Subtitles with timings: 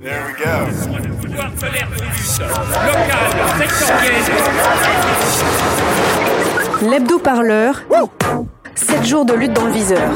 [0.00, 0.48] There we go.
[6.88, 7.82] L'hebdo-parleur.
[8.76, 10.08] 7 jours de lutte dans le viseur.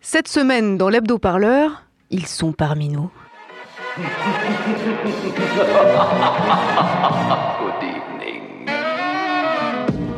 [0.00, 3.10] Cette semaine, dans l'hebdo-parleur, ils sont parmi nous.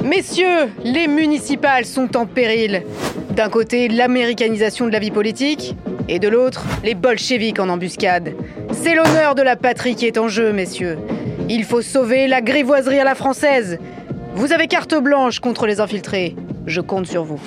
[0.04, 2.84] Messieurs, les municipales sont en péril.
[3.30, 5.76] D'un côté, l'américanisation de la vie politique,
[6.08, 8.34] et de l'autre, les bolcheviks en embuscade.
[8.72, 10.98] C'est l'honneur de la patrie qui est en jeu, messieurs.
[11.48, 13.78] Il faut sauver la grivoiserie à la française.
[14.34, 16.36] Vous avez carte blanche contre les infiltrés.
[16.66, 17.40] Je compte sur vous.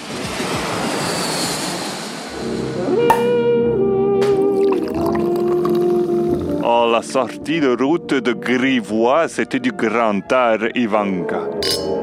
[6.71, 11.49] Oh, la sortie de route de Grivois, c'était du grand art, Ivanka.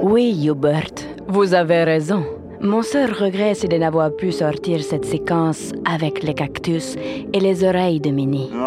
[0.02, 0.90] Oui, Hubert,
[1.28, 2.24] vous avez raison.
[2.60, 6.96] Mon seul regret, c'est de n'avoir pu sortir cette séquence avec les cactus
[7.32, 8.50] et les oreilles de Minnie.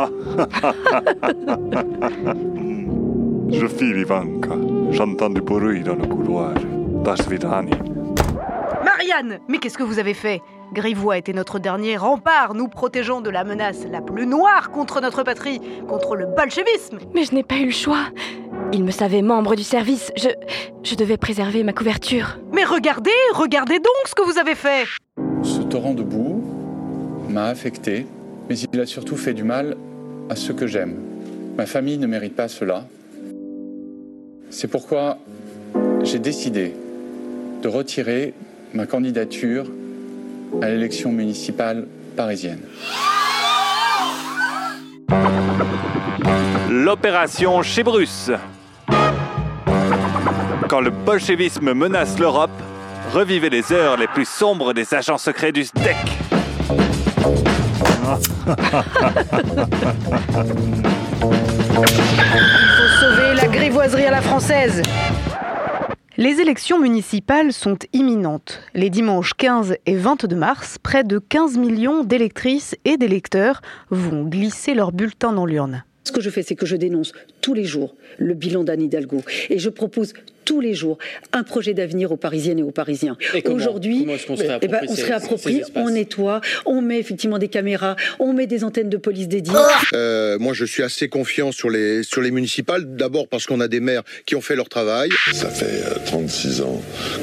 [3.51, 4.55] Je file, Ivanka.
[4.91, 6.53] J'entends du bruit dans le couloir.
[7.03, 7.71] Das vidani.
[8.83, 10.41] Marianne Mais qu'est-ce que vous avez fait?
[10.71, 15.23] Grivois était notre dernier rempart, nous protégeons de la menace la plus noire contre notre
[15.23, 16.99] patrie, contre le bolchevisme.
[17.15, 18.05] Mais je n'ai pas eu le choix.
[18.71, 20.11] Il me savait membre du service.
[20.15, 20.29] Je,
[20.83, 22.37] je devais préserver ma couverture.
[22.53, 24.85] Mais regardez, regardez donc ce que vous avez fait
[25.43, 26.43] Ce torrent de boue
[27.29, 28.05] m'a affecté,
[28.47, 29.75] mais il a surtout fait du mal
[30.29, 30.95] à ceux que j'aime.
[31.57, 32.85] Ma famille ne mérite pas cela.
[34.51, 35.17] C'est pourquoi
[36.03, 36.73] j'ai décidé
[37.61, 38.33] de retirer
[38.73, 39.65] ma candidature
[40.61, 42.61] à l'élection municipale parisienne.
[46.69, 48.31] L'opération chez Bruce.
[50.69, 52.51] Quand le bolchevisme menace l'Europe,
[53.11, 55.95] revivez les heures les plus sombres des agents secrets du SDEC.
[61.65, 64.83] faut sauver la grivoiserie à la française.
[66.17, 68.61] Les élections municipales sont imminentes.
[68.75, 74.75] Les dimanches 15 et 22 mars, près de 15 millions d'électrices et d'électeurs vont glisser
[74.75, 75.83] leur bulletin dans l'urne.
[76.03, 77.11] Ce que je fais, c'est que je dénonce
[77.49, 80.13] tous les jours le bilan d'Anne Hidalgo et je propose
[80.49, 80.97] tous les jours
[81.31, 83.15] un projet d'avenir aux Parisiennes et aux Parisiens.
[83.45, 87.95] Aujourd'hui, on se eh ben, on se réapproprie, on nettoie, on met effectivement des caméras,
[88.17, 89.53] on met des antennes de police dédiées.
[89.93, 92.95] Euh, moi, je suis assez confiant sur les, sur les municipales.
[92.95, 95.09] D'abord parce qu'on a des maires qui ont fait leur travail.
[95.33, 96.81] Ça fait euh, 36 ans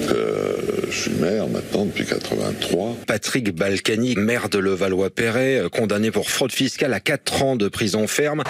[0.09, 2.97] que je suis maire maintenant, depuis 83.
[3.09, 8.07] Patrick Balkany, maire de Levallois-Perret, euh, condamné pour fraude fiscale à 4 ans de prison
[8.07, 8.45] ferme.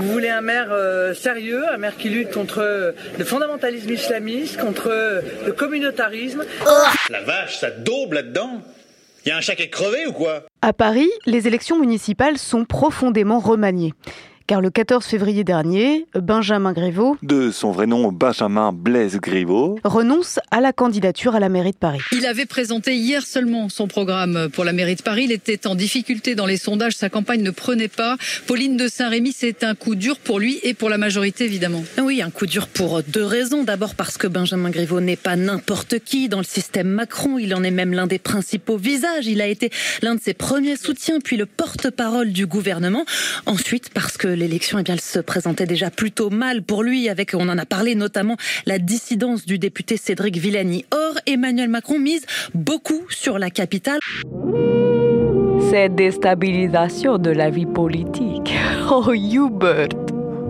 [0.00, 5.22] Vous voulez un maire euh, sérieux, un maire qui lutte contre le fondamentalisme islamiste, contre
[5.46, 6.44] le communautarisme.
[7.10, 8.62] La vache, ça daube là-dedans
[9.24, 10.44] Il y a un chat qui est crevé ou quoi?
[10.62, 13.92] À Paris, les élections municipales sont profondément remaniées.
[14.50, 20.40] Car le 14 février dernier, Benjamin Griveaux, De son vrai nom Benjamin Blaise Griveaux, renonce
[20.50, 22.00] à la candidature à la mairie de Paris.
[22.10, 25.26] Il avait présenté hier seulement son programme pour la mairie de Paris.
[25.26, 26.94] Il était en difficulté dans les sondages.
[26.94, 28.16] Sa campagne ne prenait pas.
[28.48, 31.84] Pauline de Saint-Rémy, c'est un coup dur pour lui et pour la majorité, évidemment.
[32.02, 33.62] Oui, un coup dur pour deux raisons.
[33.62, 37.38] D'abord parce que Benjamin Griveaux n'est pas n'importe qui dans le système Macron.
[37.38, 39.28] Il en est même l'un des principaux visages.
[39.28, 39.70] Il a été
[40.02, 43.04] l'un de ses premiers soutiens, puis le porte-parole du gouvernement.
[43.46, 47.34] Ensuite, parce que l'élection, eh bien, elle se présentait déjà plutôt mal pour lui, avec,
[47.34, 48.36] on en a parlé notamment,
[48.66, 50.84] la dissidence du député Cédric Villani.
[50.92, 52.24] Or, Emmanuel Macron mise
[52.54, 54.00] beaucoup sur la capitale.
[55.70, 58.52] Cette déstabilisation de la vie politique.
[58.92, 59.86] Oh, Hubert.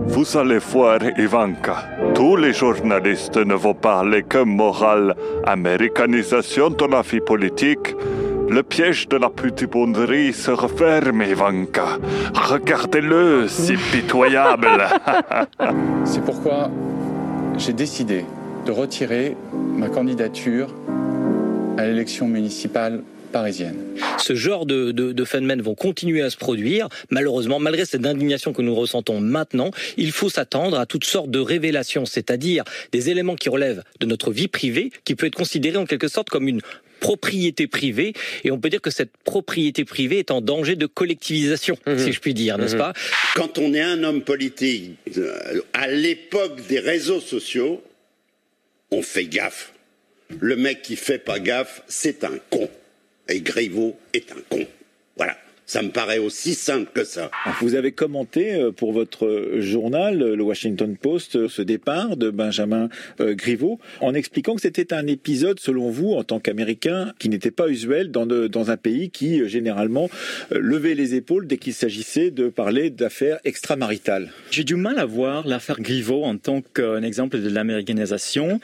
[0.07, 1.75] vous allez voir Ivanka.
[2.15, 5.13] Tous les journalistes ne vont parler que morale,
[5.45, 7.93] américanisation de la vie politique.
[8.51, 11.99] Le piège de la putibonderie se referme, Ivanka.
[12.33, 14.89] Regardez-le, si pitoyable.
[16.03, 16.69] C'est pourquoi
[17.57, 18.25] j'ai décidé
[18.65, 20.67] de retirer ma candidature
[21.77, 23.77] à l'élection municipale parisienne.
[24.17, 26.89] Ce genre de, de, de phénomènes vont continuer à se produire.
[27.09, 31.39] Malheureusement, malgré cette indignation que nous ressentons maintenant, il faut s'attendre à toutes sortes de
[31.39, 35.85] révélations, c'est-à-dire des éléments qui relèvent de notre vie privée, qui peut être considérée en
[35.85, 36.59] quelque sorte comme une
[37.01, 38.13] propriété privée
[38.45, 42.19] et on peut dire que cette propriété privée est en danger de collectivisation, si je
[42.21, 42.93] puis dire, n'est-ce pas?
[43.35, 47.83] Quand on est un homme politique euh, à l'époque des réseaux sociaux,
[48.91, 49.73] on fait gaffe.
[50.39, 52.69] Le mec qui fait pas gaffe, c'est un con.
[53.27, 54.65] Et Griveaux est un con.
[55.17, 55.37] Voilà.
[55.65, 57.31] Ça me paraît aussi simple que ça.
[57.61, 62.89] Vous avez commenté euh, pour votre journal, le Washington Post, ce départ de Benjamin
[63.21, 67.51] euh, Griveaux, en expliquant que c'était un épisode, selon vous, en tant qu'Américain, qui n'était
[67.51, 70.09] pas usuel dans, dans, un pays qui, euh, généralement,
[70.49, 74.31] levait les épaules dès qu'il s'agissait de parler d'affaires extramaritales.
[74.49, 78.59] J'ai du mal à voir l'affaire Griveaux en tant qu'un exemple de l'américanisation.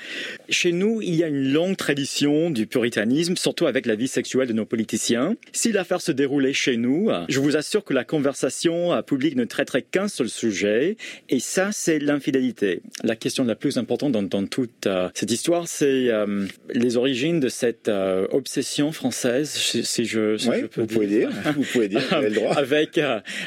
[0.49, 4.47] Chez nous, il y a une longue tradition du puritanisme, surtout avec la vie sexuelle
[4.47, 5.35] de nos politiciens.
[5.53, 6.86] Si l'affaire se déroulait chez nous,
[7.29, 10.97] je vous assure que la conversation euh, publique ne traiterait qu'un seul sujet,
[11.29, 12.81] et ça, c'est l'infidélité.
[13.03, 17.49] La question la plus importante dans, toute euh, cette histoire, c'est euh, les origines de
[17.49, 17.89] cette
[18.31, 20.37] obsession française, si, je,
[20.67, 22.53] peux vous Pouvez dire, vous pouvez dire, vous avez le droit.
[22.57, 22.99] Avec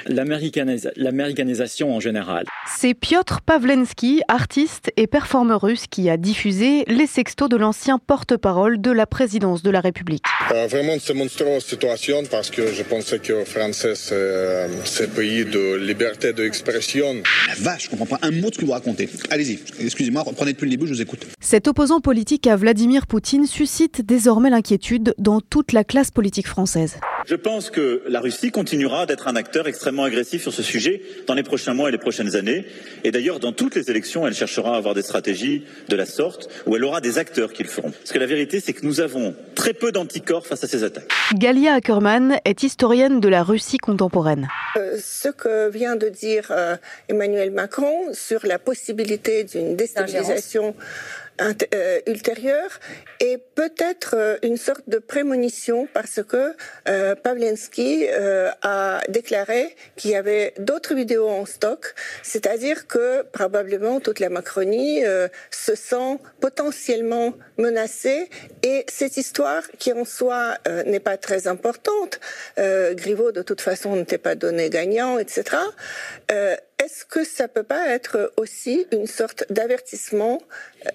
[0.06, 2.44] l'américanisation en général.
[2.78, 8.80] C'est Piotr Pavlensky, artiste et performeur russe, qui a diffusé les sextos de l'ancien porte-parole
[8.80, 10.24] de la présidence de la République.
[10.68, 15.76] vraiment, c'est monstrueuse situation parce que je pensais que français, euh, c'est un pays de
[15.76, 17.16] liberté d'expression.
[17.48, 19.08] La vache, je comprends pas un mot de ce que vous racontez.
[19.30, 21.26] Allez-y, excusez-moi, reprenez depuis le début, je vous écoute.
[21.40, 26.96] Cet opposant politique à Vladimir Poutine suscite désormais l'inquiétude dans toute la classe politique française.
[27.26, 31.34] Je pense que la Russie continuera d'être un acteur extrêmement agressif sur ce sujet dans
[31.34, 32.64] les prochains mois et les prochaines années.
[33.04, 36.48] Et d'ailleurs, dans toutes les élections, elle cherchera à avoir des stratégies de la sorte,
[36.66, 37.90] où elle aura des acteurs qui le feront.
[37.90, 41.10] Parce que la vérité, c'est que nous avons très peu d'anticorps face à ces attaques.
[41.34, 44.48] Galia Ackerman est historienne de la Russie contemporaine.
[44.76, 46.76] Euh, ce que vient de dire euh,
[47.08, 50.74] Emmanuel Macron sur la possibilité d'une déstabilisation
[51.40, 52.80] euh, ultérieure
[53.20, 56.54] et peut-être euh, une sorte de prémonition parce que
[56.88, 64.00] euh, Pavlensky euh, a déclaré qu'il y avait d'autres vidéos en stock, c'est-à-dire que probablement
[64.00, 65.02] toute la Macronie
[65.50, 68.28] se sent potentiellement menacée
[68.62, 70.56] et cette histoire qui en soi
[70.86, 72.20] n'est pas très importante,
[72.56, 75.56] Griveaux de toute façon n'était pas donné gagnant, etc.
[76.82, 80.40] Est-ce que ça peut pas être aussi une sorte d'avertissement?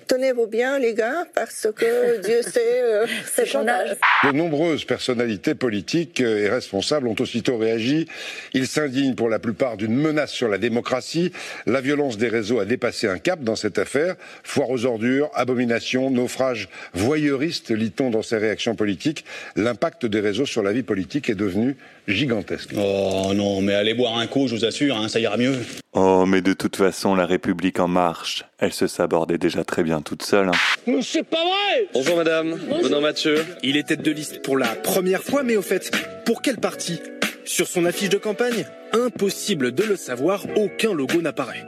[0.08, 3.96] Tenez-vous bien, les gars, parce que Dieu sait, euh, c'est chantage.
[4.24, 8.08] De nombreuses personnalités politiques euh, et responsables ont aussitôt réagi.
[8.54, 11.32] Ils s'indignent pour la plupart d'une menace sur la démocratie.
[11.68, 14.16] La violence des réseaux a dépassé un cap dans cette affaire.
[14.44, 19.24] Foire aux ordures, abomination, naufrage voyeuriste, lit-on dans ces réactions politiques.
[19.56, 21.78] L'impact des réseaux sur la vie politique est devenu
[22.08, 22.72] gigantesque.
[22.76, 25.56] Oh non, mais allez boire un coup, je vous assure, hein, ça ira mieux.
[25.94, 30.01] Oh, mais de toute façon, la République en marche, elle se sabordait déjà très bien
[30.01, 30.50] toute seule.
[30.50, 31.00] Hein.
[31.01, 33.01] c'est pas vrai Bonjour madame, Bonjour.
[33.01, 33.45] Mathieu.
[33.63, 35.92] Il est tête de liste pour la première fois, mais au fait,
[36.25, 37.00] pour quel parti
[37.45, 38.66] Sur son affiche de campagne?
[38.94, 41.66] Impossible de le savoir, aucun logo n'apparaît.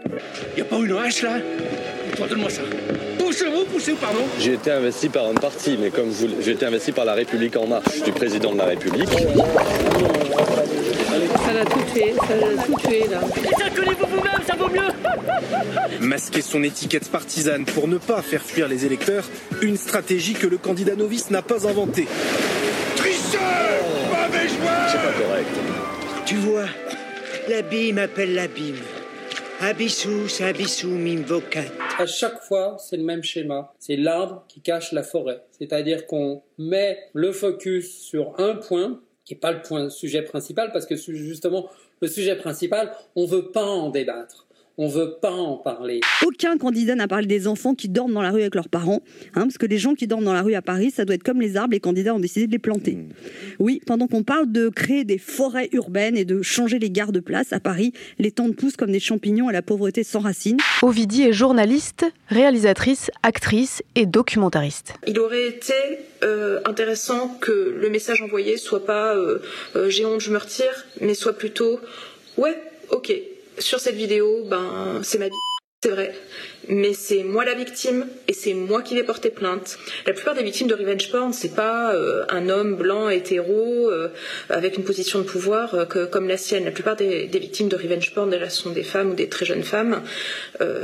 [0.57, 1.39] Y a pas une hache là?
[2.18, 2.62] Donne-moi ça.
[4.00, 7.13] Pardon J'ai été investi par un parti, mais comme vous, j'ai été investi par la
[7.13, 9.09] République en marche, du président de la République.
[9.09, 9.24] Ça
[11.53, 13.19] l'a tout tué, ça l'a tout tué là.
[13.19, 14.88] vous vous-même, ça vaut mieux
[16.00, 19.25] Masquer son étiquette partisane pour ne pas faire fuir les électeurs,
[19.62, 22.07] une stratégie que le candidat novice n'a pas inventée.
[22.95, 23.41] Tricheur
[24.09, 25.50] Mauvais joueur C'est pas correct.
[26.25, 26.65] Tu vois,
[27.50, 28.77] l'abîme appelle l'abîme.
[29.59, 31.63] Abissou, c'est Abissou, m'invocat.
[31.98, 33.74] À chaque fois, c'est le même schéma.
[33.80, 35.42] C'est l'arbre qui cache la forêt.
[35.51, 40.71] C'est-à-dire qu'on met le focus sur un point qui n'est pas le point sujet principal,
[40.71, 41.69] parce que justement,
[42.01, 44.47] le sujet principal, on ne veut pas en débattre
[44.77, 46.01] on veut pas en parler.
[46.25, 49.01] Aucun candidat n'a parlé des enfants qui dorment dans la rue avec leurs parents,
[49.33, 51.24] hein, parce que les gens qui dorment dans la rue à Paris, ça doit être
[51.24, 52.91] comme les arbres, les candidats ont décidé de les planter.
[52.91, 53.09] Mmh.
[53.59, 57.19] Oui, pendant qu'on parle de créer des forêts urbaines et de changer les gares de
[57.19, 60.57] place, à Paris, les tentes poussent comme des champignons à la pauvreté sans racines.
[60.84, 64.93] Ovidie est journaliste, réalisatrice, actrice et documentariste.
[65.07, 65.74] Il aurait été
[66.24, 69.39] euh, intéressant que le message envoyé soit pas euh,
[69.75, 71.79] euh, j'ai honte, je me retire, mais soit plutôt
[72.38, 72.57] ouais,
[72.89, 73.13] ok,
[73.60, 75.36] sur cette vidéo, ben, c'est ma vie.
[75.84, 76.14] C'est vrai
[76.69, 79.77] mais c'est moi la victime et c'est moi qui vais porter plainte.
[80.05, 84.09] La plupart des victimes de revenge porn, c'est pas euh, un homme blanc hétéro euh,
[84.50, 86.65] avec une position de pouvoir euh, comme la sienne.
[86.65, 89.45] La plupart des, des, victimes de revenge porn déjà sont des femmes ou des très
[89.45, 90.01] jeunes femmes.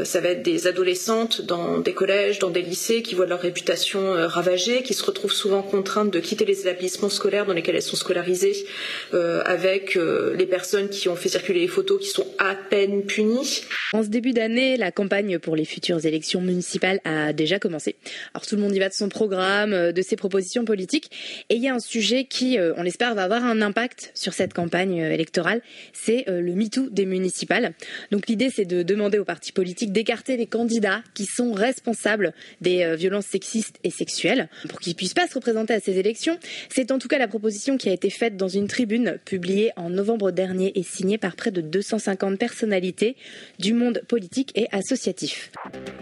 [0.03, 4.13] ça va être des adolescentes dans des collèges, dans des lycées qui voient leur réputation
[4.27, 7.95] ravagée, qui se retrouvent souvent contraintes de quitter les établissements scolaires dans lesquels elles sont
[7.95, 8.65] scolarisées,
[9.11, 13.63] avec les personnes qui ont fait circuler les photos qui sont à peine punies.
[13.93, 17.96] En ce début d'année, la campagne pour les futures élections municipales a déjà commencé.
[18.34, 21.10] Alors tout le monde y va de son programme, euh, de ses propositions politiques.
[21.50, 24.34] Et il y a un sujet qui, euh, on l'espère, va avoir un impact sur
[24.34, 25.62] cette campagne euh, électorale.
[25.94, 27.74] C'est le MeToo des municipales.
[28.12, 32.96] Donc l'idée, c'est de demander aux partis politiques d'écarter les candidats qui sont responsables des
[32.96, 36.38] violences sexistes et sexuelles pour qu'ils puissent pas se représenter à ces élections.
[36.70, 39.89] C'est en tout cas la proposition qui a été faite dans une tribune publiée en
[39.89, 43.15] novembre dernier et signée par près de 250 personnalités
[43.60, 45.51] du monde politique et associatif.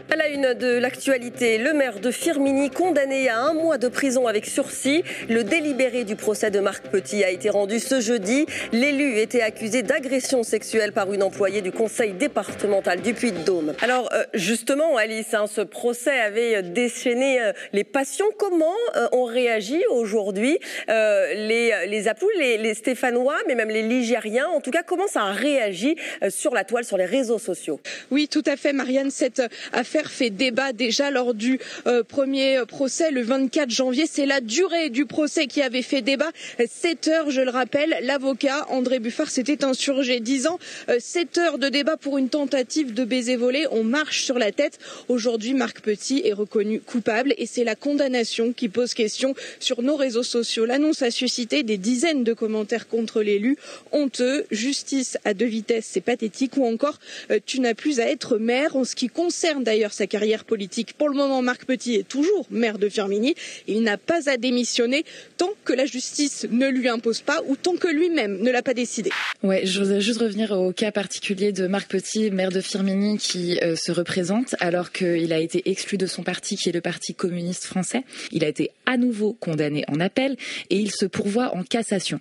[0.10, 4.28] À la une de l'actualité, le maire de Firmini condamné à un mois de prison
[4.28, 5.04] avec sursis.
[5.30, 8.48] Le délibéré du procès de Marc Petit a été rendu ce jeudi.
[8.72, 13.74] L'élu était accusé d'agression sexuelle par une employée du conseil départemental du Puy-de-Dôme.
[13.82, 18.26] Alors euh, justement, Alice, hein, ce procès avait déchaîné euh, les passions.
[18.38, 22.04] Comment euh, ont réagi aujourd'hui les, les
[22.40, 24.48] les, les Stéphanois, mais même les Ligériens?
[24.48, 25.96] En tout cas, comment ça a réagi
[26.30, 27.80] sur la toile, sur les réseaux sociaux?
[28.10, 29.12] Oui, tout à fait, Marianne.
[29.12, 29.42] Cette
[29.74, 31.60] affaire fait débat déjà lors du
[32.08, 34.06] premier procès le 24 janvier.
[34.10, 36.32] C'est la durée du procès qui avait fait débat.
[36.66, 37.96] 7 heures, je le rappelle.
[38.02, 40.60] L'avocat André Buffard s'était insurgé, disant
[40.98, 43.66] 7 heures de débat pour une tentative de baiser volé.
[43.72, 44.80] On marche sur la tête.
[45.08, 49.96] Aujourd'hui, Marc Petit est reconnu coupable et c'est la condamnation qui pose question sur nos
[49.96, 50.66] réseaux sociaux.
[50.66, 53.58] L'annonce a suscité des dizaines de commentaires contre l'élu.
[53.92, 56.58] Honteux, justice à deux vitesses, c'est pathétique.
[56.58, 57.00] Ou encore,
[57.32, 58.76] euh, tu n'as plus à être maire.
[58.76, 59.31] En ce qui concerne
[59.62, 63.36] d'ailleurs sa carrière politique, pour le moment, Marc Petit est toujours maire de Firmini.
[63.68, 65.04] Il n'a pas à démissionner
[65.38, 68.74] tant que la justice ne lui impose pas ou tant que lui-même ne l'a pas
[68.74, 69.12] décidé.
[69.44, 73.60] Ouais, je voudrais juste revenir au cas particulier de Marc Petit, maire de Firmini, qui
[73.62, 77.14] euh, se représente alors qu'il a été exclu de son parti, qui est le Parti
[77.14, 78.04] communiste français.
[78.32, 80.36] Il a été à nouveau condamné en appel
[80.70, 82.20] et il se pourvoit en cassation.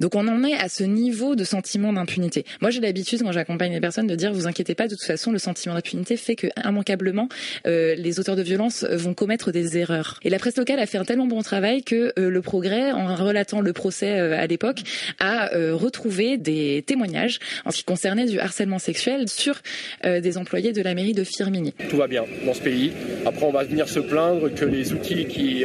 [0.00, 2.44] Donc on en est à ce niveau de sentiment d'impunité.
[2.60, 5.32] Moi j'ai l'habitude quand j'accompagne les personnes de dire vous inquiétez pas de toute façon
[5.32, 7.28] le sentiment d'impunité fait que immanquablement
[7.66, 10.20] euh, les auteurs de violence vont commettre des erreurs.
[10.22, 13.14] Et la presse locale a fait un tellement bon travail que euh, le progrès en
[13.14, 14.80] relatant le procès euh, à l'époque
[15.18, 19.60] a retrouvé des témoignages en ce qui concernait du harcèlement sexuel sur
[20.04, 21.74] des employés de la mairie de Firmini.
[21.88, 22.92] Tout va bien dans ce pays.
[23.26, 25.64] Après on va venir se plaindre que les outils qui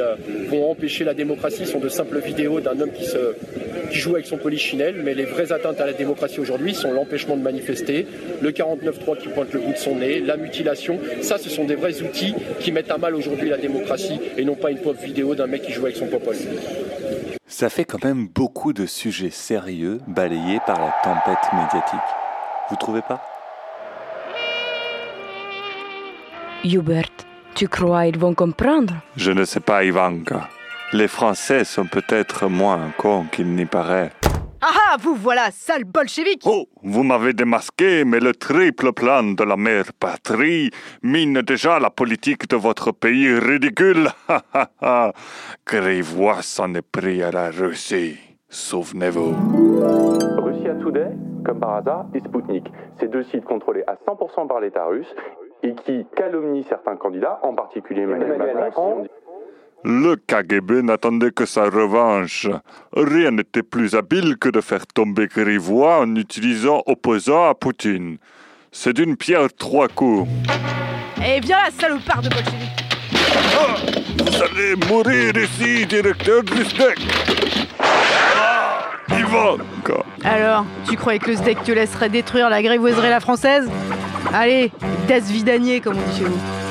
[0.49, 3.35] vont empêcher la démocratie sont de simples vidéos d'un homme qui se
[3.93, 7.37] qui joue avec son polichinelle, mais les vraies atteintes à la démocratie aujourd'hui sont l'empêchement
[7.37, 8.07] de manifester,
[8.41, 10.99] le 49-3 qui pointe le bout de son nez, la mutilation.
[11.21, 14.55] Ça, ce sont des vrais outils qui mettent à mal aujourd'hui la démocratie et non
[14.55, 16.35] pas une pop vidéo d'un mec qui joue avec son popol.
[17.45, 22.09] Ça fait quand même beaucoup de sujets sérieux balayés par la tempête médiatique.
[22.71, 23.21] Vous trouvez pas?
[26.63, 27.09] Hubert,
[27.53, 28.95] tu crois ils vont comprendre?
[29.17, 30.49] Je ne sais pas, Ivanka.
[30.93, 34.11] Les Français sont peut-être moins cons qu'il n'y paraît.
[34.61, 39.43] Ah ah, vous voilà, sale bolchevique Oh, vous m'avez démasqué, mais le triple plan de
[39.43, 40.69] la mère patrie
[41.01, 44.09] mine déjà la politique de votre pays ridicule.
[44.29, 45.13] Ha ha ha
[45.65, 48.19] Grivois s'en est pris à la Russie.
[48.49, 49.33] Souvenez-vous.
[50.43, 51.09] Russia Today,
[51.43, 52.71] comme par hasard, et Sputnik.
[52.99, 55.13] Ces deux sites contrôlés à 100% par l'État russe
[55.63, 59.07] et qui calomnient certains candidats, en particulier Emmanuel Macron.
[59.85, 62.47] Le KGB n'attendait que sa revanche.
[62.95, 68.17] Rien n'était plus habile que de faire tomber Grivois en utilisant opposant à Poutine.
[68.71, 70.29] C'est d'une pierre trois coups.
[71.25, 72.85] Eh bien la salopard de bolchevique
[73.57, 73.75] ah,
[74.19, 76.99] Vous allez mourir ici, directeur du SDEC
[77.79, 83.69] ah, Ivanka Alors, tu croyais que le SDEC te laisserait détruire la grivoiserie la française?
[84.33, 84.71] Allez,
[85.09, 86.62] das vidanier comme on dit chez vous.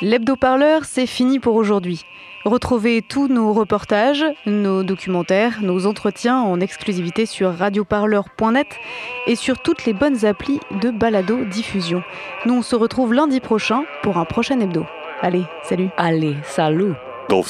[0.00, 2.04] L'hebdo-parleur, c'est fini pour aujourd'hui.
[2.44, 8.68] Retrouvez tous nos reportages, nos documentaires, nos entretiens en exclusivité sur radioparleur.net
[9.26, 12.02] et sur toutes les bonnes applis de balado diffusion.
[12.46, 14.86] Nous on se retrouve lundi prochain pour un prochain hebdo.
[15.20, 15.88] Allez, salut.
[15.96, 16.94] Allez, salut.
[17.28, 17.42] До